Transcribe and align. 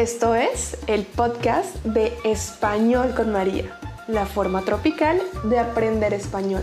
Esto 0.00 0.34
es 0.34 0.78
el 0.86 1.04
podcast 1.04 1.76
de 1.84 2.14
Español 2.24 3.12
con 3.14 3.32
María, 3.32 3.78
la 4.08 4.24
forma 4.24 4.62
tropical 4.62 5.20
de 5.44 5.58
aprender 5.58 6.14
español. 6.14 6.62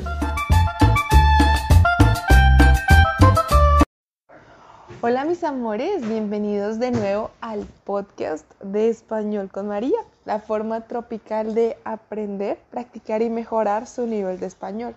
Hola 5.02 5.24
mis 5.26 5.44
amores, 5.44 6.02
bienvenidos 6.10 6.80
de 6.80 6.90
nuevo 6.90 7.30
al 7.40 7.68
podcast 7.84 8.52
de 8.60 8.90
Español 8.90 9.52
con 9.52 9.68
María, 9.68 10.00
la 10.26 10.40
forma 10.40 10.88
tropical 10.88 11.54
de 11.54 11.78
aprender, 11.84 12.58
practicar 12.72 13.22
y 13.22 13.30
mejorar 13.30 13.86
su 13.86 14.08
nivel 14.08 14.40
de 14.40 14.48
español. 14.48 14.96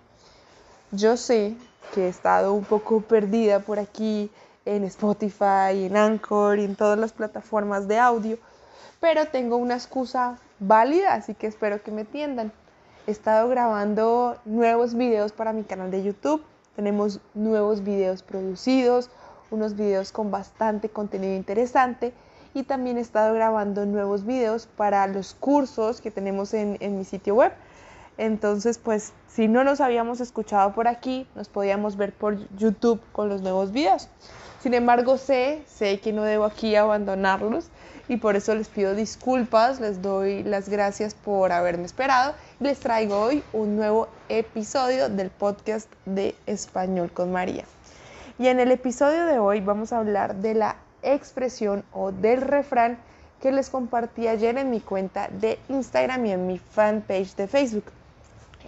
Yo 0.91 1.15
sé 1.15 1.53
que 1.93 2.05
he 2.05 2.09
estado 2.09 2.55
un 2.55 2.63
poco 2.63 3.01
perdida 3.01 3.59
por 3.59 3.77
aquí 3.77 4.31
en 4.65 4.83
Spotify, 4.83 5.85
en 5.85 5.97
Anchor 5.97 6.59
y 6.59 6.65
en 6.65 6.75
todas 6.75 6.97
las 6.97 7.13
plataformas 7.13 7.87
de 7.87 7.97
audio, 7.97 8.37
pero 8.99 9.27
tengo 9.27 9.57
una 9.57 9.75
excusa 9.75 10.37
válida, 10.59 11.13
así 11.13 11.33
que 11.33 11.47
espero 11.47 11.81
que 11.81 11.91
me 11.91 12.01
entiendan. 12.01 12.51
He 13.07 13.11
estado 13.11 13.49
grabando 13.49 14.37
nuevos 14.45 14.93
videos 14.93 15.31
para 15.31 15.53
mi 15.53 15.63
canal 15.63 15.89
de 15.89 16.03
YouTube, 16.03 16.43
tenemos 16.75 17.19
nuevos 17.33 17.83
videos 17.83 18.21
producidos, 18.21 19.09
unos 19.49 19.75
videos 19.75 20.11
con 20.11 20.31
bastante 20.31 20.89
contenido 20.89 21.35
interesante 21.35 22.13
y 22.53 22.63
también 22.63 22.97
he 22.97 23.01
estado 23.01 23.33
grabando 23.33 23.85
nuevos 23.85 24.25
videos 24.25 24.67
para 24.67 25.07
los 25.07 25.33
cursos 25.33 26.01
que 26.01 26.11
tenemos 26.11 26.53
en, 26.53 26.77
en 26.79 26.97
mi 26.97 27.05
sitio 27.05 27.35
web. 27.35 27.53
Entonces, 28.17 28.77
pues 28.77 29.13
si 29.27 29.47
no 29.47 29.63
nos 29.63 29.81
habíamos 29.81 30.21
escuchado 30.21 30.73
por 30.73 30.87
aquí, 30.87 31.27
nos 31.33 31.49
podíamos 31.49 31.95
ver 31.97 32.13
por 32.13 32.37
YouTube 32.55 33.01
con 33.11 33.29
los 33.29 33.41
nuevos 33.41 33.71
videos. 33.71 34.09
Sin 34.61 34.75
embargo, 34.75 35.17
sé, 35.17 35.63
sé 35.65 35.99
que 35.99 36.13
no 36.13 36.21
debo 36.21 36.45
aquí 36.45 36.75
abandonarlos 36.75 37.69
y 38.07 38.17
por 38.17 38.35
eso 38.35 38.53
les 38.53 38.67
pido 38.67 38.93
disculpas, 38.93 39.79
les 39.79 40.03
doy 40.03 40.43
las 40.43 40.69
gracias 40.69 41.15
por 41.15 41.51
haberme 41.51 41.85
esperado 41.85 42.35
les 42.59 42.79
traigo 42.79 43.19
hoy 43.19 43.43
un 43.53 43.75
nuevo 43.75 44.07
episodio 44.29 45.09
del 45.09 45.31
podcast 45.31 45.91
de 46.05 46.35
Español 46.45 47.11
con 47.11 47.31
María. 47.31 47.65
Y 48.37 48.49
en 48.49 48.59
el 48.59 48.71
episodio 48.71 49.25
de 49.25 49.39
hoy 49.39 49.61
vamos 49.61 49.93
a 49.93 49.97
hablar 49.97 50.35
de 50.35 50.53
la 50.53 50.75
expresión 51.01 51.83
o 51.91 52.11
del 52.11 52.41
refrán 52.41 52.99
que 53.41 53.51
les 53.51 53.71
compartí 53.71 54.27
ayer 54.27 54.59
en 54.59 54.69
mi 54.69 54.79
cuenta 54.79 55.27
de 55.29 55.57
Instagram 55.69 56.23
y 56.27 56.31
en 56.33 56.45
mi 56.45 56.59
fanpage 56.59 57.35
de 57.35 57.47
Facebook. 57.47 57.85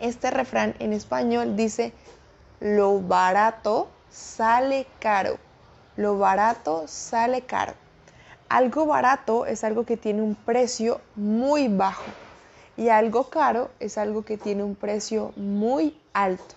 Este 0.02 0.31
refrán 0.31 0.73
en 0.80 0.91
español 0.91 1.55
dice, 1.55 1.94
lo 2.59 3.00
barato 3.00 3.89
sale 4.09 4.88
caro 5.00 5.38
lo 5.95 6.17
barato 6.17 6.83
sale 6.88 7.41
caro. 7.41 7.73
Algo 8.49 8.86
barato 8.86 9.45
es 9.45 9.63
algo 9.63 9.86
que 9.86 9.97
tiene 9.97 10.22
un 10.22 10.35
precio 10.35 11.02
muy 11.16 11.67
bajo 11.67 12.03
y 12.77 12.89
algo 12.89 13.30
caro 13.30 13.69
es 13.80 13.97
algo 13.97 14.23
que 14.23 14.38
tiene 14.38 14.63
un 14.63 14.75
precio 14.75 15.31
muy 15.35 16.00
alto. 16.13 16.55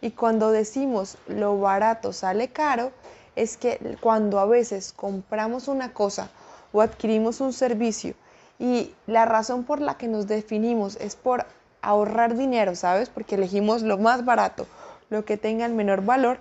Y 0.00 0.10
cuando 0.10 0.50
decimos 0.50 1.16
lo 1.26 1.58
barato 1.58 2.12
sale 2.12 2.48
caro, 2.48 2.92
es 3.36 3.56
que 3.56 3.96
cuando 4.00 4.38
a 4.38 4.46
veces 4.46 4.92
compramos 4.92 5.68
una 5.68 5.92
cosa 5.92 6.28
o 6.72 6.80
adquirimos 6.80 7.40
un 7.40 7.52
servicio 7.52 8.14
y 8.58 8.94
la 9.06 9.24
razón 9.24 9.64
por 9.64 9.80
la 9.80 9.96
que 9.96 10.08
nos 10.08 10.26
definimos 10.26 10.96
es 10.96 11.16
por 11.16 11.46
ahorrar 11.82 12.36
dinero, 12.36 12.74
¿sabes? 12.74 13.08
Porque 13.08 13.34
elegimos 13.34 13.82
lo 13.82 13.98
más 13.98 14.24
barato, 14.24 14.66
lo 15.10 15.24
que 15.24 15.36
tenga 15.36 15.66
el 15.66 15.74
menor 15.74 16.04
valor, 16.04 16.38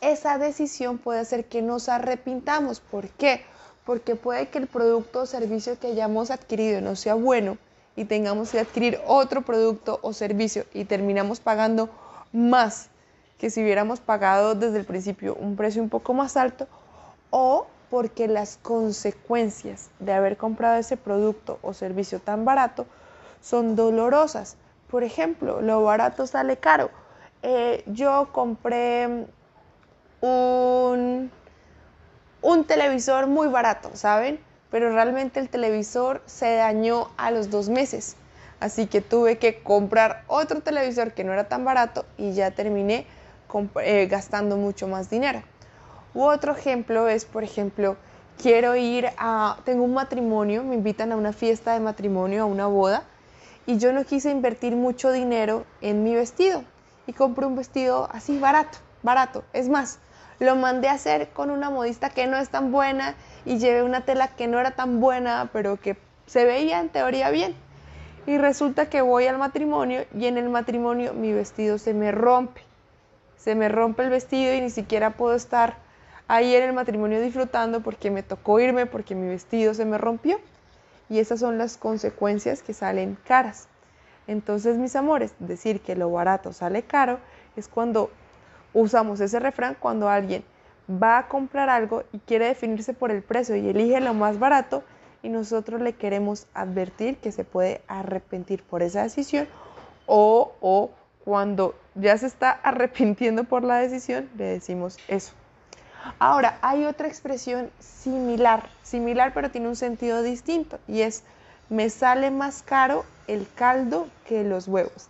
esa 0.00 0.38
decisión 0.38 0.98
puede 0.98 1.20
hacer 1.20 1.46
que 1.46 1.62
nos 1.62 1.88
arrepintamos. 1.88 2.80
¿Por 2.80 3.08
qué? 3.08 3.44
Porque 3.84 4.16
puede 4.16 4.48
que 4.48 4.58
el 4.58 4.66
producto 4.66 5.22
o 5.22 5.26
servicio 5.26 5.78
que 5.78 5.88
hayamos 5.88 6.30
adquirido 6.30 6.80
no 6.80 6.96
sea 6.96 7.14
bueno 7.14 7.58
y 7.96 8.04
tengamos 8.04 8.50
que 8.50 8.60
adquirir 8.60 9.00
otro 9.06 9.42
producto 9.42 9.98
o 10.02 10.12
servicio 10.12 10.64
y 10.72 10.84
terminamos 10.84 11.40
pagando 11.40 11.88
más 12.32 12.90
que 13.38 13.50
si 13.50 13.62
hubiéramos 13.62 14.00
pagado 14.00 14.54
desde 14.54 14.78
el 14.78 14.84
principio 14.84 15.34
un 15.34 15.56
precio 15.56 15.82
un 15.82 15.88
poco 15.88 16.12
más 16.12 16.36
alto 16.36 16.68
o 17.30 17.66
porque 17.90 18.28
las 18.28 18.58
consecuencias 18.58 19.90
de 19.98 20.12
haber 20.12 20.36
comprado 20.36 20.76
ese 20.76 20.96
producto 20.96 21.58
o 21.62 21.72
servicio 21.72 22.20
tan 22.20 22.44
barato 22.44 22.86
son 23.40 23.76
dolorosas. 23.76 24.56
Por 24.90 25.04
ejemplo, 25.04 25.60
lo 25.60 25.82
barato 25.82 26.26
sale 26.26 26.58
caro. 26.58 26.90
Eh, 27.42 27.82
yo 27.86 28.28
compré 28.32 29.26
un, 30.20 31.30
un 32.42 32.64
televisor 32.64 33.26
muy 33.26 33.48
barato, 33.48 33.90
¿saben? 33.94 34.40
Pero 34.70 34.92
realmente 34.92 35.40
el 35.40 35.48
televisor 35.48 36.22
se 36.26 36.56
dañó 36.56 37.10
a 37.16 37.30
los 37.30 37.50
dos 37.50 37.68
meses. 37.68 38.16
Así 38.60 38.86
que 38.86 39.00
tuve 39.00 39.38
que 39.38 39.62
comprar 39.62 40.24
otro 40.26 40.60
televisor 40.60 41.12
que 41.12 41.24
no 41.24 41.32
era 41.32 41.48
tan 41.48 41.64
barato 41.64 42.04
y 42.16 42.32
ya 42.32 42.50
terminé 42.50 43.06
eh, 43.82 44.06
gastando 44.06 44.56
mucho 44.56 44.88
más 44.88 45.08
dinero. 45.08 45.42
Otro 46.14 46.52
ejemplo 46.52 47.08
es, 47.08 47.24
por 47.24 47.44
ejemplo, 47.44 47.96
quiero 48.40 48.74
ir 48.76 49.10
a, 49.16 49.58
tengo 49.64 49.84
un 49.84 49.94
matrimonio, 49.94 50.64
me 50.64 50.74
invitan 50.74 51.12
a 51.12 51.16
una 51.16 51.32
fiesta 51.32 51.74
de 51.74 51.80
matrimonio, 51.80 52.42
a 52.42 52.46
una 52.46 52.66
boda, 52.66 53.04
y 53.66 53.78
yo 53.78 53.92
no 53.92 54.04
quise 54.04 54.30
invertir 54.30 54.74
mucho 54.74 55.12
dinero 55.12 55.64
en 55.80 56.02
mi 56.02 56.14
vestido 56.14 56.64
y 57.06 57.12
compré 57.12 57.46
un 57.46 57.54
vestido 57.54 58.08
así 58.12 58.38
barato, 58.38 58.78
barato. 59.02 59.44
Es 59.52 59.68
más, 59.68 59.98
lo 60.40 60.56
mandé 60.56 60.88
a 60.88 60.92
hacer 60.92 61.28
con 61.30 61.50
una 61.50 61.70
modista 61.70 62.10
que 62.10 62.26
no 62.26 62.36
es 62.36 62.48
tan 62.48 62.70
buena 62.70 63.14
y 63.44 63.58
llevé 63.58 63.82
una 63.82 64.02
tela 64.04 64.28
que 64.28 64.46
no 64.46 64.58
era 64.58 64.72
tan 64.72 65.00
buena, 65.00 65.50
pero 65.52 65.76
que 65.76 65.96
se 66.26 66.44
veía 66.44 66.80
en 66.80 66.88
teoría 66.90 67.30
bien. 67.30 67.54
Y 68.26 68.38
resulta 68.38 68.90
que 68.90 69.00
voy 69.00 69.26
al 69.26 69.38
matrimonio 69.38 70.04
y 70.14 70.26
en 70.26 70.36
el 70.36 70.48
matrimonio 70.48 71.14
mi 71.14 71.32
vestido 71.32 71.78
se 71.78 71.94
me 71.94 72.12
rompe. 72.12 72.60
Se 73.36 73.54
me 73.54 73.68
rompe 73.68 74.02
el 74.02 74.10
vestido 74.10 74.54
y 74.54 74.60
ni 74.60 74.70
siquiera 74.70 75.10
puedo 75.10 75.34
estar 75.34 75.76
ahí 76.28 76.54
en 76.54 76.62
el 76.62 76.72
matrimonio 76.72 77.20
disfrutando 77.20 77.80
porque 77.80 78.10
me 78.10 78.22
tocó 78.22 78.60
irme 78.60 78.86
porque 78.86 79.14
mi 79.14 79.28
vestido 79.28 79.72
se 79.74 79.86
me 79.86 79.96
rompió. 79.96 80.38
Y 81.08 81.20
esas 81.20 81.40
son 81.40 81.56
las 81.56 81.78
consecuencias 81.78 82.62
que 82.62 82.74
salen 82.74 83.16
caras. 83.26 83.66
Entonces, 84.26 84.76
mis 84.76 84.94
amores, 84.94 85.32
decir 85.38 85.80
que 85.80 85.96
lo 85.96 86.10
barato 86.10 86.52
sale 86.52 86.82
caro 86.82 87.18
es 87.56 87.66
cuando 87.66 88.10
usamos 88.74 89.20
ese 89.20 89.38
refrán 89.38 89.76
cuando 89.78 90.08
alguien 90.08 90.44
va 90.90 91.18
a 91.18 91.28
comprar 91.28 91.68
algo 91.68 92.04
y 92.12 92.18
quiere 92.18 92.46
definirse 92.46 92.94
por 92.94 93.10
el 93.10 93.22
precio 93.22 93.56
y 93.56 93.68
elige 93.68 94.00
lo 94.00 94.14
más 94.14 94.38
barato 94.38 94.82
y 95.22 95.28
nosotros 95.28 95.80
le 95.80 95.94
queremos 95.94 96.46
advertir 96.54 97.16
que 97.18 97.32
se 97.32 97.44
puede 97.44 97.82
arrepentir 97.88 98.62
por 98.62 98.82
esa 98.82 99.02
decisión 99.02 99.46
o, 100.06 100.52
o 100.60 100.90
cuando 101.24 101.74
ya 101.94 102.16
se 102.16 102.26
está 102.26 102.50
arrepintiendo 102.62 103.44
por 103.44 103.64
la 103.64 103.76
decisión 103.76 104.28
le 104.36 104.44
decimos 104.44 104.98
eso. 105.08 105.32
Ahora, 106.20 106.58
hay 106.62 106.84
otra 106.84 107.08
expresión 107.08 107.70
similar, 107.80 108.68
similar 108.82 109.32
pero 109.34 109.50
tiene 109.50 109.68
un 109.68 109.76
sentido 109.76 110.22
distinto 110.22 110.78
y 110.86 111.02
es 111.02 111.24
me 111.68 111.90
sale 111.90 112.30
más 112.30 112.62
caro 112.62 113.04
el 113.26 113.46
caldo 113.54 114.08
que 114.26 114.44
los 114.44 114.68
huevos. 114.68 115.08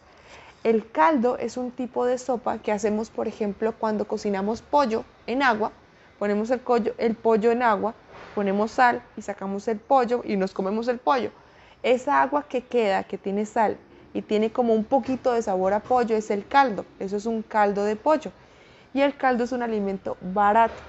El 0.65 0.91
caldo 0.91 1.39
es 1.39 1.57
un 1.57 1.71
tipo 1.71 2.05
de 2.05 2.19
sopa 2.19 2.59
que 2.59 2.73
hacemos, 2.73 3.11
por 3.11 3.29
ejemplo, 3.29 3.73
cuando 3.79 4.09
cocinamos 4.09 4.61
pollo 4.61 5.05
en 5.29 5.45
agua. 5.45 5.71
Ponemos 6.19 6.51
el, 6.51 6.59
pollo 7.15 7.53
en 7.53 7.63
agua, 7.63 7.95
ponemos 8.35 8.73
sal 8.73 9.01
y 9.17 9.23
sacamos 9.23 9.69
el 9.69 9.79
pollo 9.79 10.23
y 10.25 10.37
nos 10.37 10.53
comemos 10.53 10.89
el 10.89 10.99
pollo. 10.99 11.31
Esa 11.85 12.23
agua 12.23 12.47
que 12.49 12.63
queda, 12.63 13.05
que 13.05 13.19
tiene 13.19 13.47
sal 13.47 13.77
y 14.13 14.23
tiene 14.23 14.51
como 14.51 14.75
un 14.75 14.83
poquito 14.83 15.33
de 15.33 15.43
sabor 15.43 15.75
a 15.75 15.81
pollo, 15.81 16.17
es 16.17 16.29
el 16.33 16.45
caldo. 16.45 16.85
Eso 16.99 17.17
es 17.17 17.27
un 17.27 17.43
caldo 17.43 17.85
de 17.85 17.95
pollo. 17.95 18.33
Y 18.93 19.03
el 19.03 19.17
caldo 19.17 19.45
es 19.45 19.53
un 19.53 19.63
alimento 19.63 20.17
barato. 20.21 20.83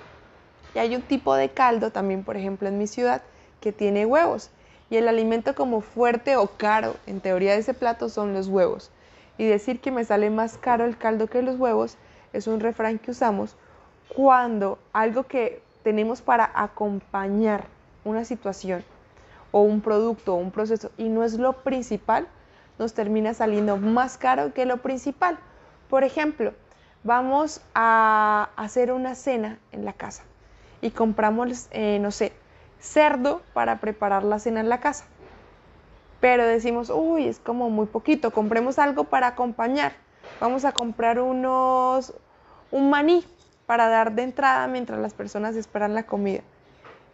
Y 0.74 0.80
hay 0.80 0.96
un 0.96 1.04
tipo 1.04 1.36
de 1.36 1.50
caldo 1.50 1.92
también, 1.92 2.24
por 2.24 2.38
ejemplo, 2.38 2.68
en 2.68 2.80
mi 2.80 2.88
ciudad, 2.88 3.22
que 3.62 3.72
tiene 3.72 4.08
huevos. 4.08 4.50
Y 4.90 4.98
el 4.98 5.08
alimento 5.08 5.54
como 5.54 5.82
fuerte 5.82 6.38
o 6.38 6.48
caro, 6.48 6.96
en 7.06 7.22
teoría 7.22 7.52
de 7.52 7.60
ese 7.60 7.76
plato, 7.76 8.10
son 8.10 8.34
los 8.34 8.48
huevos 8.48 8.90
y 9.40 9.48
decir 9.48 9.80
que 9.80 9.90
me 9.90 10.04
sale 10.04 10.30
más 10.30 10.58
caro 10.58 10.84
el 10.84 10.98
caldo 10.98 11.28
que 11.28 11.42
los 11.42 11.58
huevos 11.58 11.98
es 12.34 12.46
un 12.46 12.60
refrán 12.60 13.00
que 13.00 13.12
usamos 13.12 13.56
cuando 14.14 14.78
algo 14.92 15.24
que 15.24 15.64
tenemos 15.82 16.22
para 16.22 16.52
acompañar 16.54 17.64
una 18.04 18.26
situación 18.26 18.84
o 19.52 19.62
un 19.62 19.80
producto 19.80 20.34
o 20.34 20.38
un 20.38 20.52
proceso 20.52 20.92
y 20.98 21.08
no 21.08 21.24
es 21.24 21.40
lo 21.40 21.54
principal, 21.54 22.28
nos 22.78 22.94
termina 22.94 23.34
saliendo 23.34 23.78
más 23.78 24.18
caro 24.18 24.54
que 24.54 24.66
lo 24.66 24.78
principal. 24.78 25.40
Por 25.90 26.04
ejemplo, 26.04 26.54
vamos 27.06 27.62
a 27.74 28.50
hacer 28.58 28.92
una 28.92 29.16
cena 29.16 29.58
en 29.72 29.86
la 29.86 29.94
casa 29.94 30.24
y 30.82 30.92
compramos, 30.92 31.70
eh, 31.72 31.98
no 32.02 32.12
sé, 32.12 32.34
cerdo 32.80 33.42
para 33.54 33.80
preparar 33.80 34.24
la 34.24 34.38
cena 34.38 34.60
en 34.60 34.68
la 34.68 34.82
casa 34.82 35.06
pero 36.20 36.46
decimos, 36.46 36.90
uy, 36.90 37.28
es 37.28 37.40
como 37.40 37.70
muy 37.70 37.86
poquito, 37.86 38.32
compremos 38.32 38.80
algo 38.80 39.06
para 39.06 39.28
acompañar. 39.28 39.94
Vamos 40.40 40.66
a 40.66 40.72
comprar 40.72 41.20
unos, 41.20 42.14
un 42.72 42.90
maní 42.90 43.26
para 43.66 43.88
dar 43.88 44.14
de 44.14 44.24
entrada 44.24 44.68
mientras 44.68 45.00
las 45.00 45.14
personas 45.14 45.56
esperan 45.56 45.94
la 45.94 46.04
comida. 46.04 46.42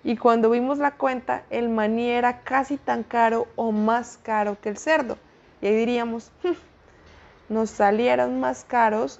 Y 0.03 0.17
cuando 0.17 0.49
vimos 0.49 0.77
la 0.77 0.91
cuenta, 0.91 1.43
el 1.49 1.69
maní 1.69 2.09
era 2.09 2.41
casi 2.41 2.77
tan 2.77 3.03
caro 3.03 3.47
o 3.55 3.71
más 3.71 4.19
caro 4.21 4.57
que 4.61 4.69
el 4.69 4.77
cerdo. 4.77 5.17
Y 5.61 5.67
ahí 5.67 5.75
diríamos, 5.75 6.31
hmm, 6.43 7.53
nos 7.53 7.71
salieron 7.71 8.39
más 8.39 8.63
caros 8.65 9.19